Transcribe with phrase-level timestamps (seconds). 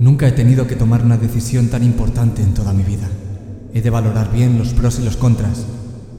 [0.00, 3.06] Nunca he tenido que tomar una decisión tan importante en toda mi vida.
[3.74, 5.66] He de valorar bien los pros y los contras.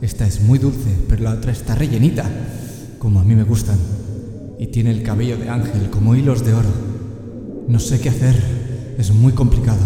[0.03, 2.29] Esta es muy dulce, pero la otra está rellenita,
[2.99, 3.79] como a mí me gustan.
[4.59, 6.69] Y tiene el cabello de ángel como hilos de oro.
[7.67, 8.35] No sé qué hacer.
[8.99, 9.81] Es muy complicado.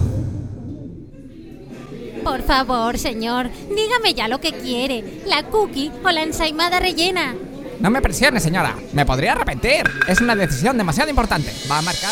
[2.22, 5.22] Por favor, señor, dígame ya lo que quiere.
[5.26, 7.34] ¿La cookie o la ensaimada rellena?
[7.80, 8.76] No me presione, señora.
[8.92, 9.84] Me podría arrepentir.
[10.06, 11.54] Es una decisión demasiado importante.
[11.72, 12.12] Va a marcar.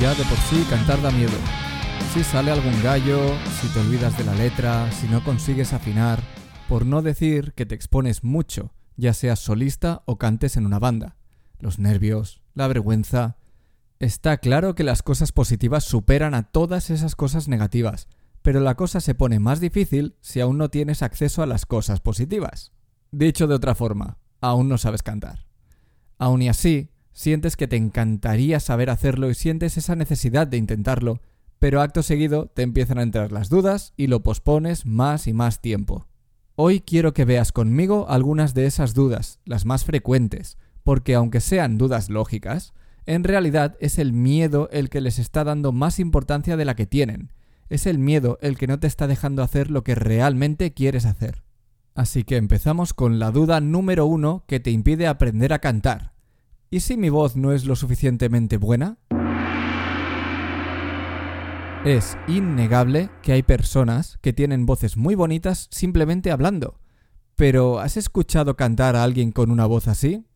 [0.00, 1.32] Ya de por sí cantar da miedo.
[2.14, 3.18] Si sale algún gallo,
[3.60, 6.20] si te olvidas de la letra, si no consigues afinar,
[6.68, 11.16] por no decir que te expones mucho, ya seas solista o cantes en una banda.
[11.58, 13.38] Los nervios, la vergüenza.
[13.98, 18.06] Está claro que las cosas positivas superan a todas esas cosas negativas,
[18.42, 22.00] pero la cosa se pone más difícil si aún no tienes acceso a las cosas
[22.00, 22.72] positivas.
[23.10, 25.46] Dicho de otra forma, aún no sabes cantar.
[26.18, 31.20] Aún y así, sientes que te encantaría saber hacerlo y sientes esa necesidad de intentarlo,
[31.58, 35.60] pero acto seguido te empiezan a entrar las dudas y lo pospones más y más
[35.60, 36.06] tiempo.
[36.54, 41.76] Hoy quiero que veas conmigo algunas de esas dudas, las más frecuentes, porque aunque sean
[41.76, 42.72] dudas lógicas,
[43.04, 46.86] en realidad es el miedo el que les está dando más importancia de la que
[46.86, 47.32] tienen.
[47.68, 51.42] Es el miedo el que no te está dejando hacer lo que realmente quieres hacer.
[51.96, 56.16] Así que empezamos con la duda número uno que te impide aprender a cantar.
[56.70, 58.98] ¿Y si mi voz no es lo suficientemente buena?
[61.86, 66.78] Es innegable que hay personas que tienen voces muy bonitas simplemente hablando.
[67.36, 70.26] Pero ¿has escuchado cantar a alguien con una voz así?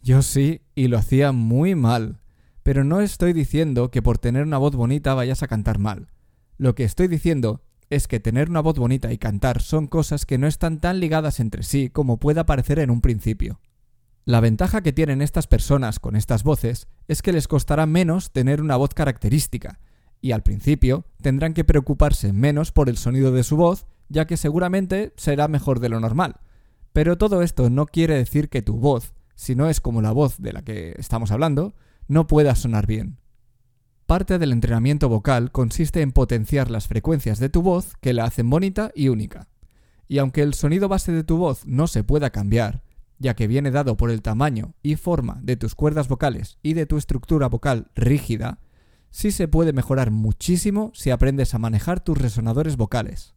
[0.00, 2.20] Yo sí, y lo hacía muy mal.
[2.62, 6.08] Pero no estoy diciendo que por tener una voz bonita vayas a cantar mal.
[6.56, 10.38] Lo que estoy diciendo es que tener una voz bonita y cantar son cosas que
[10.38, 13.60] no están tan ligadas entre sí como pueda parecer en un principio.
[14.26, 18.60] La ventaja que tienen estas personas con estas voces es que les costará menos tener
[18.60, 19.78] una voz característica,
[20.20, 24.36] y al principio tendrán que preocuparse menos por el sonido de su voz, ya que
[24.36, 26.40] seguramente será mejor de lo normal.
[26.92, 30.42] Pero todo esto no quiere decir que tu voz, si no es como la voz
[30.42, 31.76] de la que estamos hablando,
[32.08, 33.18] no pueda sonar bien.
[34.06, 38.50] Parte del entrenamiento vocal consiste en potenciar las frecuencias de tu voz que la hacen
[38.50, 39.46] bonita y única.
[40.08, 42.82] Y aunque el sonido base de tu voz no se pueda cambiar,
[43.18, 46.86] ya que viene dado por el tamaño y forma de tus cuerdas vocales y de
[46.86, 48.60] tu estructura vocal rígida,
[49.10, 53.34] sí se puede mejorar muchísimo si aprendes a manejar tus resonadores vocales.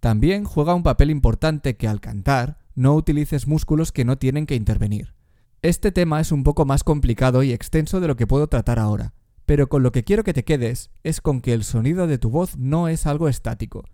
[0.00, 4.54] También juega un papel importante que al cantar no utilices músculos que no tienen que
[4.54, 5.14] intervenir.
[5.62, 9.14] Este tema es un poco más complicado y extenso de lo que puedo tratar ahora,
[9.46, 12.28] pero con lo que quiero que te quedes es con que el sonido de tu
[12.28, 13.84] voz no es algo estático.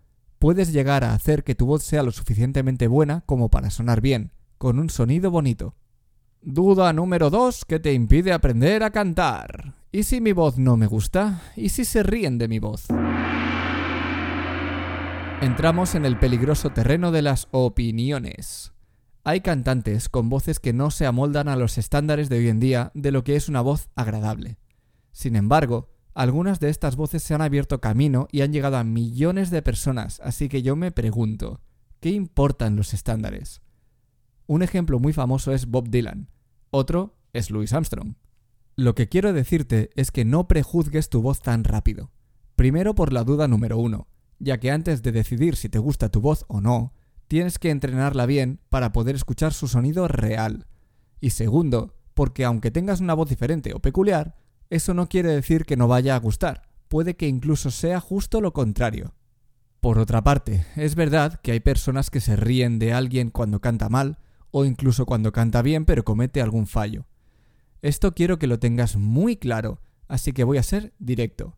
[0.41, 4.33] Puedes llegar a hacer que tu voz sea lo suficientemente buena como para sonar bien,
[4.61, 5.75] con un sonido bonito.
[6.43, 9.73] Duda número 2 que te impide aprender a cantar.
[9.91, 11.41] ¿Y si mi voz no me gusta?
[11.57, 12.85] ¿Y si se ríen de mi voz?
[15.41, 18.75] Entramos en el peligroso terreno de las opiniones.
[19.25, 22.93] Hay cantantes con voces que no se amoldan a los estándares de hoy en día
[22.93, 24.59] de lo que es una voz agradable.
[25.11, 29.49] Sin embargo, algunas de estas voces se han abierto camino y han llegado a millones
[29.49, 31.63] de personas, así que yo me pregunto,
[32.01, 33.63] ¿qué importan los estándares?
[34.51, 36.29] Un ejemplo muy famoso es Bob Dylan,
[36.73, 38.17] otro es Louis Armstrong.
[38.75, 42.11] Lo que quiero decirte es que no prejuzgues tu voz tan rápido.
[42.57, 44.09] Primero por la duda número uno,
[44.41, 46.95] ya que antes de decidir si te gusta tu voz o no,
[47.29, 50.67] tienes que entrenarla bien para poder escuchar su sonido real.
[51.21, 54.35] Y segundo, porque aunque tengas una voz diferente o peculiar,
[54.69, 58.53] eso no quiere decir que no vaya a gustar, puede que incluso sea justo lo
[58.53, 59.15] contrario.
[59.79, 63.89] Por otra parte, es verdad que hay personas que se ríen de alguien cuando canta
[63.89, 64.19] mal,
[64.51, 67.07] o incluso cuando canta bien pero comete algún fallo.
[67.83, 71.57] Esto quiero que lo tengas muy claro, así que voy a ser directo.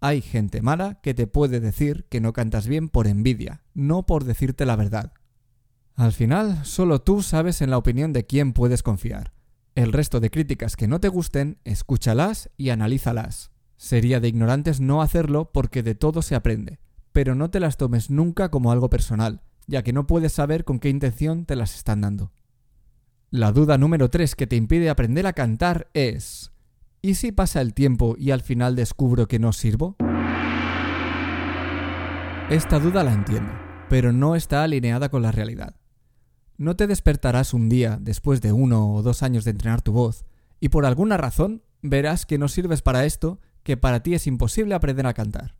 [0.00, 4.24] Hay gente mala que te puede decir que no cantas bien por envidia, no por
[4.24, 5.12] decirte la verdad.
[5.94, 9.32] Al final, solo tú sabes en la opinión de quién puedes confiar.
[9.74, 13.50] El resto de críticas que no te gusten, escúchalas y analízalas.
[13.76, 16.78] Sería de ignorantes no hacerlo porque de todo se aprende,
[17.12, 20.78] pero no te las tomes nunca como algo personal, ya que no puedes saber con
[20.78, 22.32] qué intención te las están dando.
[23.30, 26.52] La duda número 3 que te impide aprender a cantar es
[27.02, 29.96] ¿Y si pasa el tiempo y al final descubro que no sirvo?
[32.48, 33.52] Esta duda la entiendo,
[33.88, 35.76] pero no está alineada con la realidad.
[36.56, 40.24] No te despertarás un día después de uno o dos años de entrenar tu voz
[40.60, 44.74] y por alguna razón verás que no sirves para esto, que para ti es imposible
[44.74, 45.55] aprender a cantar.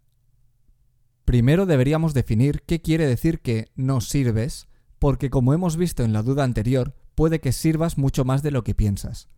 [1.27, 4.69] Primero deberíamos definir qué quiere decir que no sirves,
[5.01, 8.63] porque como hemos visto en la duda anterior, puede que sirvas mucho más de lo
[8.63, 9.29] que piensas.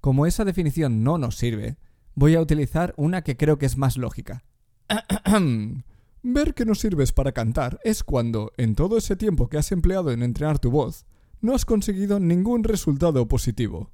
[0.00, 1.78] Como esa definición no nos sirve,
[2.14, 4.44] voy a utilizar una que creo que es más lógica.
[6.22, 10.12] Ver que no sirves para cantar es cuando, en todo ese tiempo que has empleado
[10.12, 11.06] en entrenar tu voz,
[11.40, 13.90] no has conseguido ningún resultado positivo.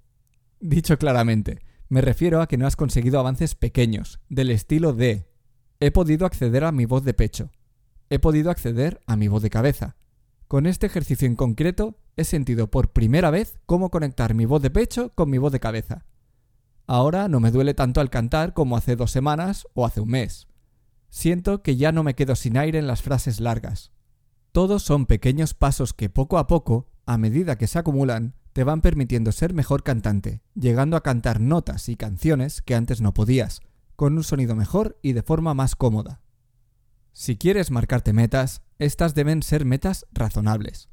[0.61, 5.31] Dicho claramente, me refiero a que no has conseguido avances pequeños, del estilo de
[5.82, 7.50] he podido acceder a mi voz de pecho,
[8.08, 9.96] he podido acceder a mi voz de cabeza.
[10.46, 14.70] Con este ejercicio en concreto he sentido por primera vez cómo conectar mi voz de
[14.70, 16.05] pecho con mi voz de cabeza.
[16.87, 20.46] Ahora no me duele tanto al cantar como hace dos semanas o hace un mes.
[21.11, 23.90] Siento que ya no me quedo sin aire en las frases largas.
[24.52, 28.82] Todos son pequeños pasos que poco a poco, a medida que se acumulan, te van
[28.82, 33.62] permitiendo ser mejor cantante, llegando a cantar notas y canciones que antes no podías,
[33.96, 36.20] con un sonido mejor y de forma más cómoda.
[37.12, 40.88] Si quieres marcarte metas, estas deben ser metas razonables.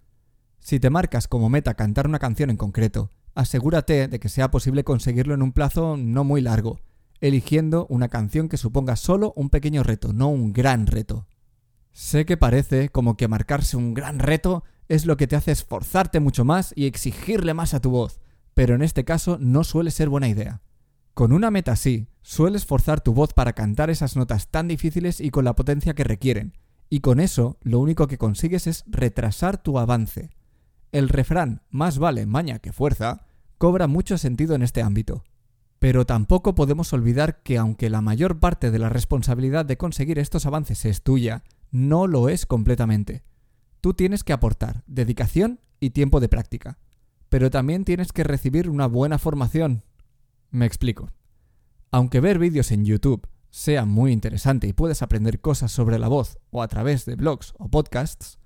[0.59, 4.83] Si te marcas como meta cantar una canción en concreto, asegúrate de que sea posible
[4.83, 6.81] conseguirlo en un plazo no muy largo,
[7.21, 11.27] eligiendo una canción que suponga solo un pequeño reto, no un gran reto.
[11.91, 16.19] Sé que parece como que marcarse un gran reto es lo que te hace esforzarte
[16.19, 18.19] mucho más y exigirle más a tu voz,
[18.53, 20.61] pero en este caso no suele ser buena idea.
[21.19, 25.31] Con una meta así, sueles forzar tu voz para cantar esas notas tan difíciles y
[25.31, 26.53] con la potencia que requieren,
[26.89, 30.29] y con eso lo único que consigues es retrasar tu avance.
[30.93, 33.25] El refrán más vale maña que fuerza
[33.57, 35.25] cobra mucho sentido en este ámbito.
[35.77, 40.45] Pero tampoco podemos olvidar que aunque la mayor parte de la responsabilidad de conseguir estos
[40.45, 43.23] avances es tuya, no lo es completamente.
[43.81, 46.77] Tú tienes que aportar dedicación y tiempo de práctica,
[47.27, 49.83] pero también tienes que recibir una buena formación.
[50.51, 51.09] Me explico.
[51.91, 56.37] Aunque ver vídeos en YouTube sea muy interesante y puedes aprender cosas sobre la voz
[56.49, 58.39] o a través de blogs o podcasts,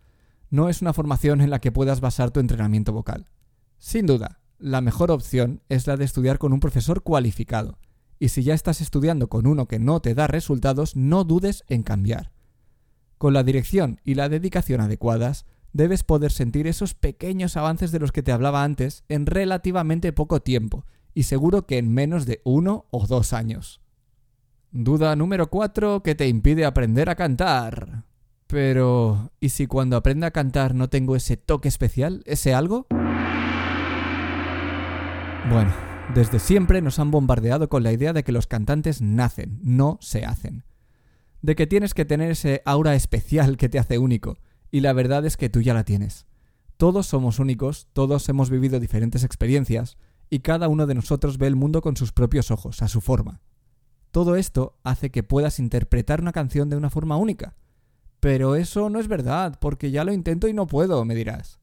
[0.49, 3.29] no es una formación en la que puedas basar tu entrenamiento vocal.
[3.77, 7.79] Sin duda, la mejor opción es la de estudiar con un profesor cualificado.
[8.19, 11.83] Y si ya estás estudiando con uno que no te da resultados, no dudes en
[11.83, 12.31] cambiar.
[13.17, 18.11] Con la dirección y la dedicación adecuadas, debes poder sentir esos pequeños avances de los
[18.11, 22.85] que te hablaba antes en relativamente poco tiempo, y seguro que en menos de uno
[22.91, 23.81] o dos años.
[24.71, 28.05] Duda número 4 que te impide aprender a cantar.
[28.47, 32.87] Pero, ¿y si cuando aprenda a cantar no tengo ese toque especial, ese algo?
[35.49, 35.73] Bueno,
[36.13, 40.25] desde siempre nos han bombardeado con la idea de que los cantantes nacen, no se
[40.25, 40.63] hacen.
[41.41, 44.37] De que tienes que tener ese aura especial que te hace único,
[44.71, 46.25] y la verdad es que tú ya la tienes.
[46.77, 49.97] Todos somos únicos, todos hemos vivido diferentes experiencias,
[50.29, 53.41] y cada uno de nosotros ve el mundo con sus propios ojos, a su forma.
[54.11, 57.55] Todo esto hace que puedas interpretar una canción de una forma única.
[58.19, 61.59] Pero eso no es verdad, porque ya lo intento y no puedo, me dirás.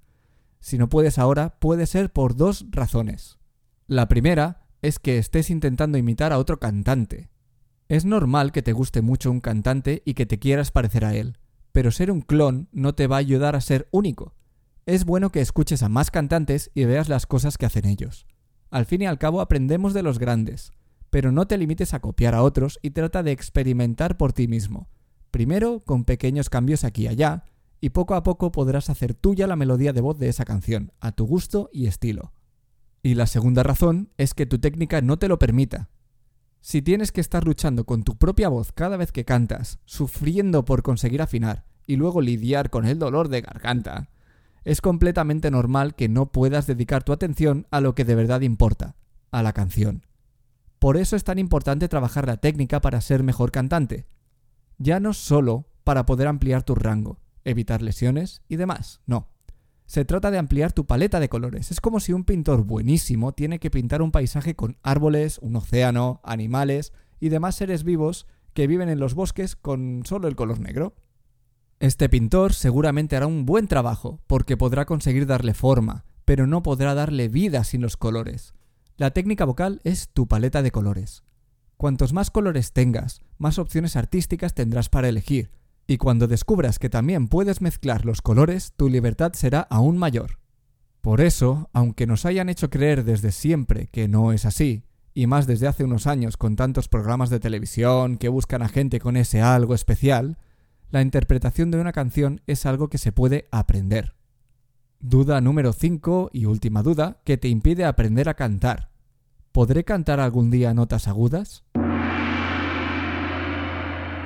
[0.61, 3.39] Si no puedes ahora, puede ser por dos razones.
[3.87, 7.31] La primera es que estés intentando imitar a otro cantante.
[7.89, 11.39] Es normal que te guste mucho un cantante y que te quieras parecer a él,
[11.73, 14.35] pero ser un clon no te va a ayudar a ser único.
[14.87, 18.27] Es bueno que escuches a más cantantes y veas las cosas que hacen ellos.
[18.71, 20.73] Al fin y al cabo aprendemos de los grandes,
[21.11, 24.89] pero no te limites a copiar a otros y trata de experimentar por ti mismo.
[25.31, 27.45] Primero con pequeños cambios aquí y allá,
[27.81, 31.13] y poco a poco podrás hacer tuya la melodía de voz de esa canción, a
[31.13, 32.33] tu gusto y estilo.
[33.03, 35.89] Y la segunda razón es que tu técnica no te lo permita.
[36.61, 40.83] Si tienes que estar luchando con tu propia voz cada vez que cantas, sufriendo por
[40.83, 44.11] conseguir afinar y luego lidiar con el dolor de garganta,
[44.65, 48.97] es completamente normal que no puedas dedicar tu atención a lo que de verdad importa,
[49.31, 50.07] a la canción.
[50.79, 54.07] Por eso es tan importante trabajar la técnica para ser mejor cantante.
[54.79, 59.29] Ya no solo para poder ampliar tu rango, evitar lesiones y demás, no.
[59.85, 61.71] Se trata de ampliar tu paleta de colores.
[61.71, 66.21] Es como si un pintor buenísimo tiene que pintar un paisaje con árboles, un océano,
[66.23, 70.95] animales y demás seres vivos que viven en los bosques con solo el color negro.
[71.81, 76.95] Este pintor seguramente hará un buen trabajo, porque podrá conseguir darle forma, pero no podrá
[76.95, 78.53] darle vida sin los colores.
[78.99, 81.25] La técnica vocal es tu paleta de colores.
[81.79, 85.53] Cuantos más colores tengas, más opciones artísticas tendrás para elegir,
[85.87, 90.39] y cuando descubras que también puedes mezclar los colores, tu libertad será aún mayor.
[91.01, 94.85] Por eso, aunque nos hayan hecho creer desde siempre que no es así,
[95.15, 99.01] y más desde hace unos años con tantos programas de televisión que buscan a gente
[99.01, 100.37] con ese algo especial,
[100.91, 104.15] La interpretación de una canción es algo que se puede aprender.
[104.99, 108.91] Duda número 5 y última duda que te impide aprender a cantar.
[109.53, 111.65] ¿Podré cantar algún día notas agudas?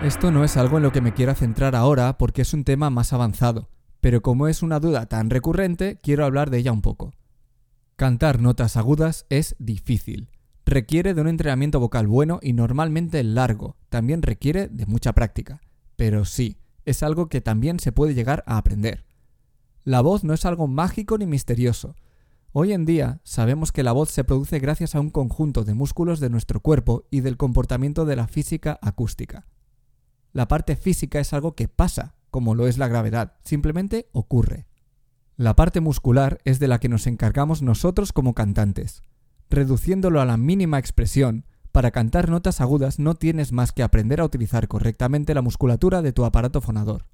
[0.02, 2.88] Esto no es algo en lo que me quiero centrar ahora porque es un tema
[2.88, 3.68] más avanzado,
[4.00, 7.12] pero como es una duda tan recurrente, quiero hablar de ella un poco.
[7.96, 10.30] Cantar notas agudas es difícil.
[10.64, 13.76] Requiere de un entrenamiento vocal bueno y normalmente largo.
[13.90, 15.60] También requiere de mucha práctica.
[15.96, 19.04] Pero sí, es algo que también se puede llegar a aprender.
[19.84, 21.94] La voz no es algo mágico ni misterioso.
[22.52, 26.20] Hoy en día sabemos que la voz se produce gracias a un conjunto de músculos
[26.20, 29.46] de nuestro cuerpo y del comportamiento de la física acústica.
[30.32, 34.66] La parte física es algo que pasa, como lo es la gravedad, simplemente ocurre.
[35.36, 39.02] La parte muscular es de la que nos encargamos nosotros como cantantes.
[39.50, 44.24] Reduciéndolo a la mínima expresión, para cantar notas agudas no tienes más que aprender a
[44.24, 47.06] utilizar correctamente la musculatura de tu aparato fonador.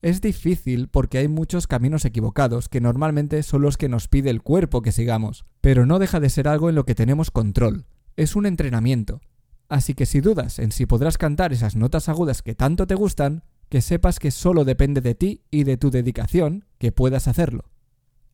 [0.00, 4.40] Es difícil porque hay muchos caminos equivocados que normalmente son los que nos pide el
[4.40, 7.84] cuerpo que sigamos, pero no deja de ser algo en lo que tenemos control.
[8.16, 9.20] Es un entrenamiento.
[9.68, 13.44] Así que si dudas en si podrás cantar esas notas agudas que tanto te gustan,
[13.68, 17.64] que sepas que solo depende de ti y de tu dedicación que puedas hacerlo.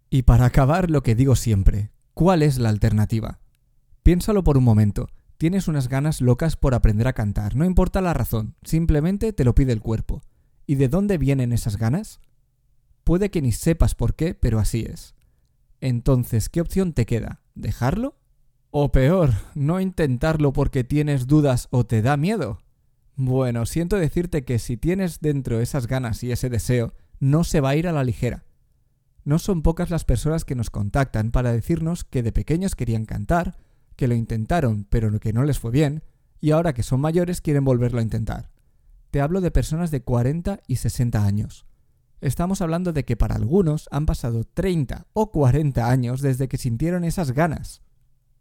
[0.08, 3.40] Y para acabar lo que digo siempre, ¿cuál es la alternativa?
[4.04, 5.08] Piénsalo por un momento.
[5.42, 9.56] Tienes unas ganas locas por aprender a cantar, no importa la razón, simplemente te lo
[9.56, 10.22] pide el cuerpo.
[10.68, 12.20] ¿Y de dónde vienen esas ganas?
[13.02, 15.16] Puede que ni sepas por qué, pero así es.
[15.80, 17.40] Entonces, ¿qué opción te queda?
[17.56, 18.14] ¿Dejarlo?
[18.70, 22.60] O peor, no intentarlo porque tienes dudas o te da miedo.
[23.16, 27.70] Bueno, siento decirte que si tienes dentro esas ganas y ese deseo, no se va
[27.70, 28.44] a ir a la ligera.
[29.24, 33.56] No son pocas las personas que nos contactan para decirnos que de pequeños querían cantar,
[33.96, 36.02] que lo intentaron pero que no les fue bien,
[36.40, 38.50] y ahora que son mayores quieren volverlo a intentar.
[39.10, 41.66] Te hablo de personas de 40 y 60 años.
[42.20, 47.04] Estamos hablando de que para algunos han pasado 30 o 40 años desde que sintieron
[47.04, 47.82] esas ganas.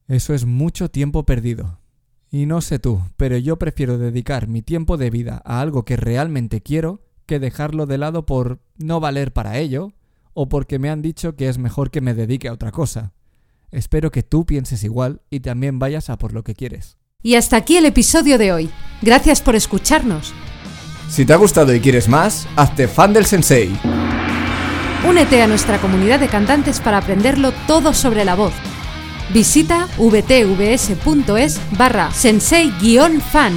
[0.07, 1.79] Eso es mucho tiempo perdido.
[2.29, 5.97] Y no sé tú, pero yo prefiero dedicar mi tiempo de vida a algo que
[5.97, 9.93] realmente quiero que dejarlo de lado por no valer para ello
[10.33, 13.13] o porque me han dicho que es mejor que me dedique a otra cosa.
[13.71, 16.97] Espero que tú pienses igual y también vayas a por lo que quieres.
[17.23, 18.69] Y hasta aquí el episodio de hoy.
[19.01, 20.33] Gracias por escucharnos.
[21.09, 23.71] Si te ha gustado y quieres más, hazte fan del sensei.
[25.07, 28.53] Únete a nuestra comunidad de cantantes para aprenderlo todo sobre la voz.
[29.33, 33.53] Visita vtvs.es barra sensei-fan